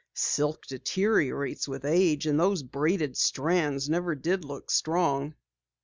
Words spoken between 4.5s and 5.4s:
strong."